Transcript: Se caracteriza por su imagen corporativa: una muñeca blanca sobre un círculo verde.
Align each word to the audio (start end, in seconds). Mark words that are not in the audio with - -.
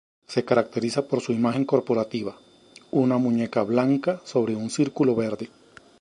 Se 0.25 0.43
caracteriza 0.43 1.07
por 1.07 1.21
su 1.21 1.31
imagen 1.31 1.63
corporativa: 1.63 2.35
una 2.89 3.19
muñeca 3.19 3.61
blanca 3.61 4.19
sobre 4.23 4.55
un 4.55 4.71
círculo 4.71 5.13
verde. 5.13 5.51